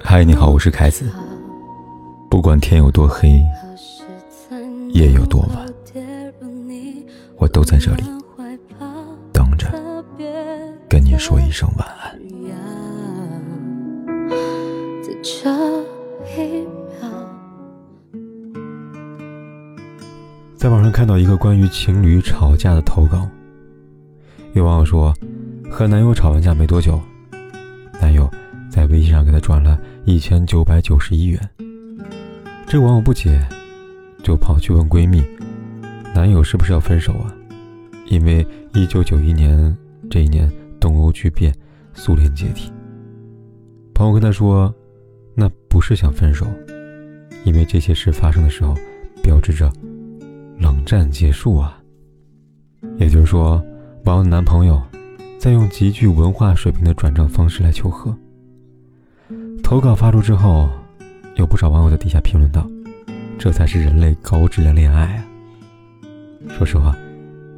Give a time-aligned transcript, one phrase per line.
[0.00, 1.08] 嗨，你好，我是凯子。
[2.28, 3.40] 不管天有多黑，
[4.90, 5.64] 夜有多晚，
[7.36, 8.02] 我都在这里
[9.32, 9.68] 等着
[10.88, 12.18] 跟你说一声晚安。
[20.56, 23.28] 在网上看到一个关于情侣吵架的投稿，
[24.54, 25.14] 有网友说，
[25.70, 27.00] 和男友吵完架没多久，
[28.00, 28.30] 男友
[28.70, 31.40] 在微信上给她转了一千九百九十一元。
[32.66, 33.38] 这网友不解，
[34.22, 35.22] 就跑去问闺蜜，
[36.14, 37.34] 男友是不是要分手啊？
[38.06, 39.76] 因为一九九一年
[40.10, 41.54] 这一年东欧剧变，
[41.92, 42.72] 苏联解体。
[43.94, 44.74] 朋友跟她说，
[45.34, 46.46] 那不是想分手，
[47.44, 48.74] 因为这些事发生的时候，
[49.22, 49.70] 标志着。
[50.58, 51.78] 冷战结束啊，
[52.96, 53.62] 也就是说，
[54.04, 54.80] 网友男朋友
[55.46, 58.12] 在用极具文化水平的转账方式来求和。
[59.62, 60.68] 投稿发出之后，
[61.36, 62.68] 有不少网友在底下评论道
[63.38, 65.24] ：“这才是人类高质量恋爱啊！”
[66.50, 66.96] 说实话，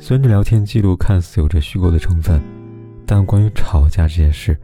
[0.00, 2.40] 虽然这聊天记录看似有着虚构的成分，
[3.06, 4.58] 但关于吵架这件事，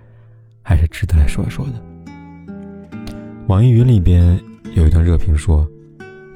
[0.60, 1.74] 还是值得来说一说的。
[3.46, 4.36] 网易云里边
[4.74, 5.64] 有一段热评说：“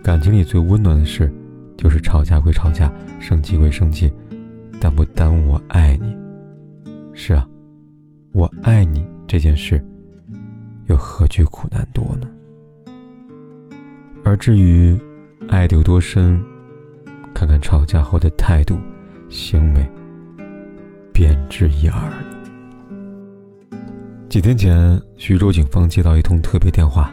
[0.05, 1.29] 感情里最温暖的事。”
[1.77, 4.09] 就是吵架归吵架，生气归生气，
[4.81, 6.17] 但不耽误我爱你。
[7.19, 7.49] 是啊，
[8.33, 9.83] 我爱你这件事，
[10.89, 12.29] 又何惧苦难多呢？
[14.23, 14.95] 而至于
[15.49, 16.39] 爱的有多深，
[17.35, 18.79] 看看吵架后的态度、
[19.31, 19.91] 行为，
[21.11, 21.99] 便知一二。
[24.29, 27.11] 几天前，徐州警方接到一通特别电话，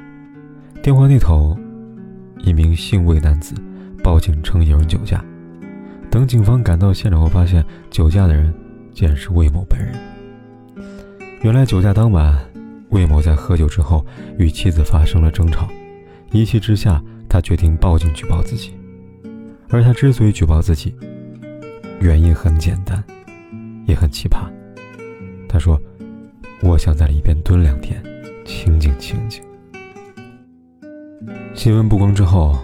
[0.81, 1.57] 电话那头，
[2.39, 3.55] 一名姓魏男子。
[4.03, 5.23] 报警称有人酒驾，
[6.11, 8.53] 等警方赶到现场后，发现酒驾的人
[8.93, 9.93] 竟然是魏某本人。
[11.41, 12.37] 原来酒驾当晚，
[12.89, 14.05] 魏某在喝酒之后
[14.37, 15.67] 与妻子发生了争吵，
[16.31, 18.73] 一气之下，他决定报警举报自己。
[19.69, 20.95] 而他之所以举报自己，
[21.99, 23.03] 原因很简单，
[23.85, 24.47] 也很奇葩。
[25.49, 25.79] 他说
[26.61, 28.01] ：“我想在里边蹲两天，
[28.45, 29.43] 清静清静。”
[31.55, 32.57] 新闻曝光之后。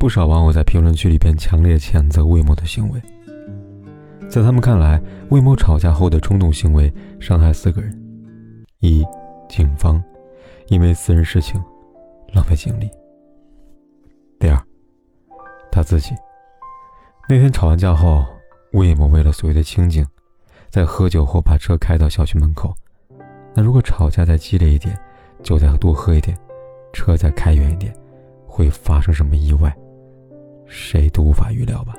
[0.00, 3.02] 不少网友在评论区里边强烈谴责魏某的行为，
[4.28, 5.00] 在他们看来，
[5.30, 7.98] 魏某吵架后的冲动行为伤害四个人：
[8.80, 9.04] 一、
[9.48, 10.02] 警方
[10.68, 11.58] 因为私人事情
[12.34, 12.86] 浪费精力；
[14.38, 14.60] 第二，
[15.72, 16.14] 他自己
[17.28, 18.24] 那天吵完架后，
[18.72, 20.06] 魏某为了所谓的清静，
[20.68, 22.74] 在喝酒后把车开到小区门口。
[23.54, 24.96] 那如果吵架再激烈一点，
[25.42, 26.36] 酒再多喝一点，
[26.92, 27.94] 车再开远一点，
[28.46, 29.74] 会发生什么意外？
[30.66, 31.94] 谁都无法预料吧。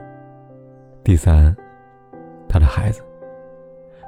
[1.04, 1.56] 第三，
[2.50, 3.02] 他的孩子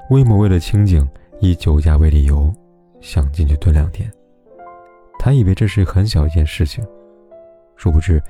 [0.10, 1.08] 魏某为了清静，
[1.40, 2.52] 以酒驾为理由，
[3.00, 4.12] 想进去蹲两天。
[5.18, 6.84] 他以为这是很小一件事情，
[7.78, 8.22] 殊不知，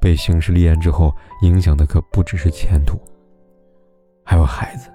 [0.00, 2.98] 被刑事立案之后，影响的可不只是前途，
[4.24, 4.90] 还有孩子。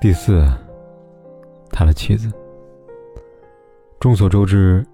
[0.00, 0.44] 第四，
[1.70, 2.30] 他的妻子。
[3.98, 4.84] 众所周知，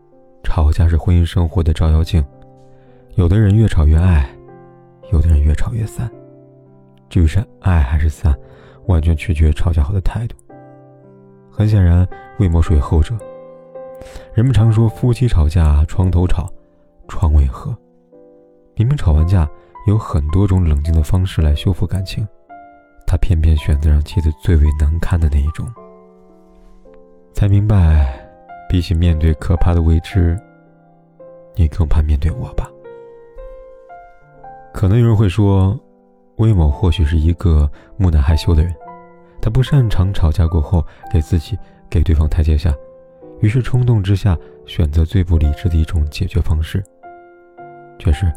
[0.44, 2.24] 吵架是婚姻生活的照妖镜。
[3.14, 4.28] 有的人越吵越爱，
[5.12, 6.08] 有的人越吵越散。
[7.12, 8.34] 至于是爱还是散，
[8.86, 10.34] 完全取决于吵架后的态度。
[11.50, 12.08] 很显然，
[12.38, 13.14] 魏某属于后者。
[14.32, 16.50] 人们常说夫妻吵架床头吵，
[17.08, 17.76] 床尾和。
[18.76, 19.46] 明明吵完架
[19.86, 22.26] 有很多种冷静的方式来修复感情，
[23.06, 25.70] 他偏偏选择让妻子最为难堪的那一种。
[27.34, 28.26] 才明白，
[28.70, 30.40] 比起面对可怕的未知，
[31.56, 32.70] 你更怕面对我吧。
[34.72, 35.78] 可能有人会说，
[36.36, 38.74] 魏某或许是一个木讷害羞的人，
[39.40, 41.58] 他不擅长吵架过后给自己、
[41.90, 42.74] 给对方台阶下，
[43.40, 46.82] 于是冲动之下选择最不理智的一种解决方式。
[47.98, 48.32] 确实，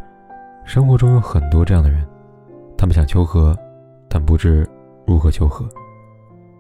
[0.66, 2.06] 生活中有很多这样的人，
[2.78, 3.58] 他们想求和，
[4.10, 4.68] 但不知
[5.06, 5.66] 如何求和，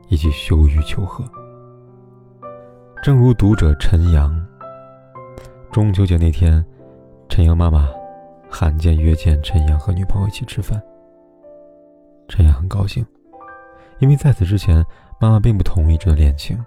[0.09, 1.23] 以及羞于求和。
[3.03, 4.43] 正如读者陈阳，
[5.71, 6.65] 中秋节那天，
[7.29, 7.89] 陈阳妈妈。
[8.47, 10.81] 罕见约见陈阳和女朋友一起吃饭。
[12.27, 13.05] 陈阳很高兴，
[13.99, 14.85] 因为在此之前，
[15.19, 16.57] 妈妈并不同意这段恋情，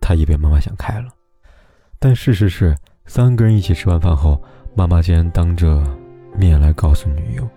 [0.00, 1.08] 他以为妈妈想开了。
[1.98, 2.74] 但事实是，
[3.06, 4.42] 三个人一起吃完饭后，
[4.74, 5.82] 妈妈竟然当着
[6.36, 7.48] 面来告诉女友，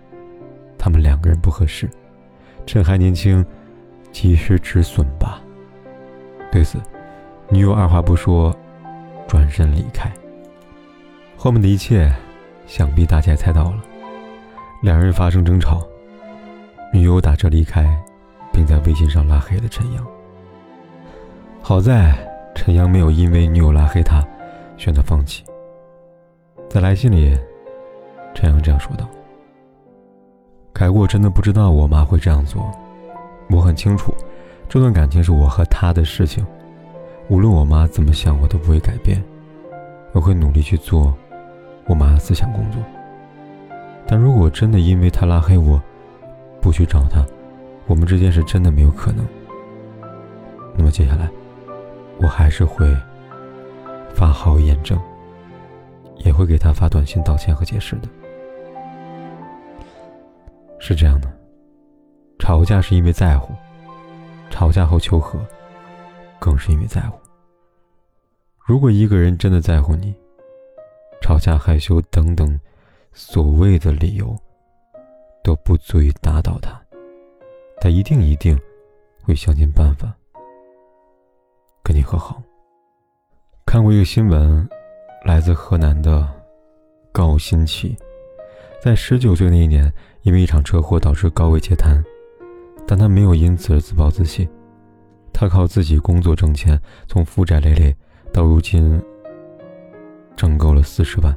[0.78, 1.88] 他们两个人不合适，
[2.66, 3.44] 趁还年轻，
[4.10, 5.40] 及时止损吧。
[6.50, 6.78] 对此，
[7.48, 8.54] 女友二话不说，
[9.26, 10.10] 转身离开。
[11.36, 12.12] 后面的一切。
[12.64, 13.82] 想必大家也猜到了，
[14.82, 15.82] 两人发生争吵，
[16.94, 17.98] 女友打车离开，
[18.52, 20.06] 并在微信上拉黑了陈阳。
[21.62, 22.14] 好在
[22.54, 24.22] 陈阳没有因为女友拉黑他，
[24.76, 25.42] 选择放弃。
[26.68, 27.34] 在来信里，
[28.34, 29.08] 陈阳这样说道
[30.74, 32.70] ：“凯过真的不知道我妈会这样做，
[33.48, 34.14] 我很清楚，
[34.68, 36.46] 这段感情是我和她的事情，
[37.28, 39.22] 无论我妈怎么想，我都不会改变，
[40.12, 41.14] 我会努力去做
[41.86, 42.82] 我妈的思想工作。
[44.06, 45.82] 但如果真的因为她拉黑我，
[46.62, 47.22] 不去找他，
[47.86, 49.26] 我们之间是真的没有可能。
[50.78, 51.28] 那么接下来。”
[52.20, 52.86] 我还是会
[54.14, 54.96] 发好验证，
[56.18, 58.08] 也会给他发短信道歉和解释的。
[60.78, 61.28] 是这样的，
[62.38, 63.52] 吵架是因为在乎，
[64.50, 65.40] 吵架后求和，
[66.38, 67.18] 更是因为在乎。
[68.60, 70.14] 如果一个人真的在乎你，
[71.20, 72.60] 吵架、害羞等等
[73.12, 74.38] 所谓的理由
[75.42, 76.80] 都不足以打倒他，
[77.80, 78.58] 他一定一定
[79.22, 80.14] 会想尽办法。
[81.82, 82.40] 跟你和好。
[83.66, 84.68] 看过一个新闻，
[85.24, 86.28] 来自河南的
[87.10, 87.96] 高新奇，
[88.80, 89.92] 在十九岁那一年，
[90.22, 92.02] 因为一场车祸导致高位截瘫，
[92.86, 94.48] 但他没有因此而自暴自弃，
[95.32, 96.78] 他靠自己工作挣钱，
[97.08, 97.94] 从负债累累
[98.32, 99.02] 到如今
[100.36, 101.36] 挣够了四十万，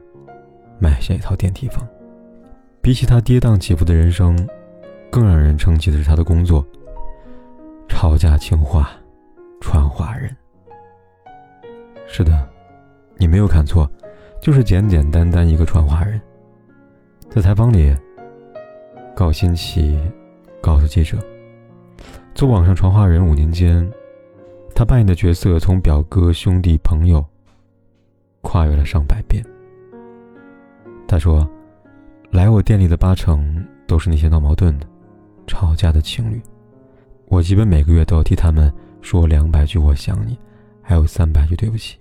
[0.79, 1.87] 买下一套电梯房。
[2.85, 4.37] 比起他跌宕起伏的人生，
[5.09, 6.63] 更让人称奇的是他的工作——
[7.89, 8.91] 吵架情话。
[9.59, 10.29] 传话人，
[12.05, 12.47] 是的，
[13.17, 13.89] 你没有看错，
[14.39, 16.21] 就是简简单单一个传话人。
[17.27, 17.91] 在采访里，
[19.15, 19.99] 高新奇
[20.61, 21.17] 告诉记者，
[22.35, 23.91] 做网上传话人五年间，
[24.75, 27.25] 他扮演的角色从表哥、兄弟、朋友，
[28.41, 29.43] 跨越了上百遍。
[31.07, 31.49] 他说，
[32.35, 34.85] 来我店里的八成都是那些闹矛盾的、
[35.47, 36.41] 吵架的情侣，
[37.27, 38.71] 我基本每个月都要替他们。
[39.01, 40.37] 说两百句我想你，
[40.81, 41.95] 还有三百句对不起。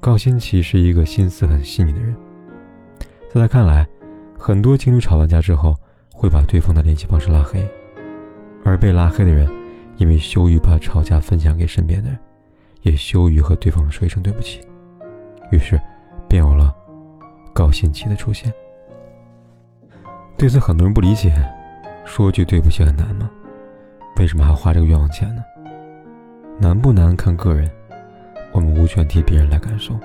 [0.00, 2.14] 高新奇是一个心思很细腻的人，
[3.32, 3.88] 在他看来，
[4.38, 5.74] 很多情侣吵完架之后
[6.12, 7.66] 会把对方的联系方式拉黑，
[8.64, 9.48] 而被拉黑的人
[9.96, 12.18] 因为羞于把吵架分享给身边的人，
[12.82, 14.60] 也羞于和对方说一声对不起，
[15.52, 15.80] 于是
[16.28, 16.74] 便有了
[17.52, 18.52] 高新奇的出现。
[20.36, 21.32] 对此，很多人不理解，
[22.04, 23.30] 说句对不起很难吗？
[24.16, 25.42] 为什么还花这个冤枉钱呢？
[26.58, 27.70] 难不难看个人，
[28.52, 29.98] 我们无权替别人来感受。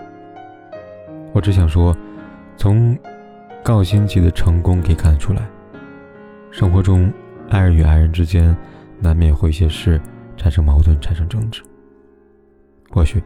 [1.34, 1.96] 我只想说，
[2.56, 2.98] 从
[3.64, 5.42] 高新奇的成功可以看得出来，
[6.52, 7.12] 生活中
[7.50, 8.56] 爱人与爱人之间
[9.00, 10.00] 难免会一些事
[10.38, 11.62] 产生矛盾、产生争执。
[12.90, 13.22] 或许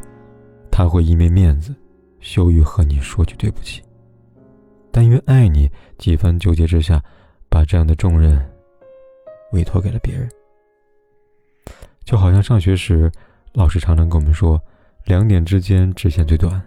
[0.71, 1.75] 他会因为面子，
[2.19, 3.83] 羞于和你说句对不起，
[5.00, 7.01] 但因爱你，几番纠结之下，
[7.48, 8.38] 把这样的重任
[9.54, 10.30] 委托给了别人。
[12.04, 13.10] 就好像上学时，
[13.54, 14.62] 老师常常跟我们说，
[15.06, 16.62] 两点之间直线最短，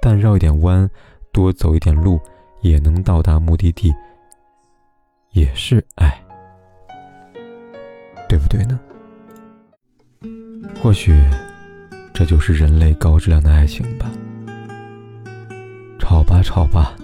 [0.00, 0.90] 但绕一点弯，
[1.30, 2.20] 多走一点路，
[2.60, 3.94] 也能到达目的地，
[5.30, 6.20] 也是爱，
[8.28, 8.80] 对不对呢？
[10.82, 11.16] 或许，
[12.12, 14.10] 这就是人类高质量的爱情吧。
[16.00, 16.96] 吵吧，吵吧，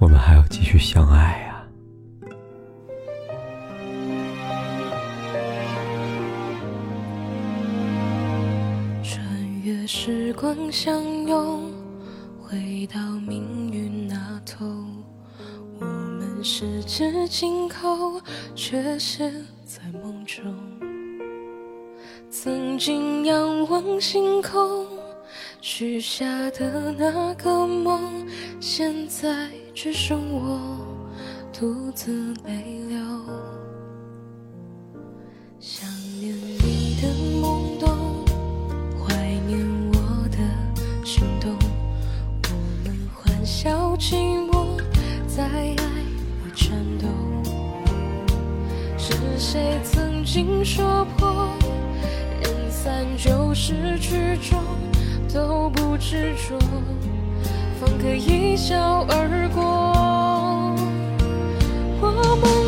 [0.00, 1.68] 我们还要继续相爱呀！
[9.02, 9.86] 穿越。
[9.86, 11.72] 时光相拥，
[12.40, 14.64] 回到命运那头，
[15.80, 18.20] 我们十指紧扣，
[18.54, 19.32] 却陷
[19.64, 20.44] 在梦中。
[22.30, 24.86] 曾经仰望星空，
[25.60, 28.24] 许下的那个梦，
[28.60, 30.60] 现在只剩我
[31.52, 32.98] 独自泪流。
[35.58, 35.88] 想
[36.20, 37.08] 念你的
[37.42, 38.24] 懵懂，
[38.96, 39.14] 怀
[39.48, 39.58] 念
[39.92, 40.38] 我的
[41.04, 41.52] 心动。
[42.44, 44.14] 我们欢笑寂
[44.48, 44.80] 寞
[45.26, 47.08] 在爱里颤抖，
[48.96, 51.48] 是谁曾经说破，
[52.40, 54.14] 人散就是曲
[54.48, 54.62] 终，
[55.32, 56.58] 都不执着，
[57.78, 59.62] 方可一笑而过。
[62.00, 62.06] 我
[62.36, 62.67] 们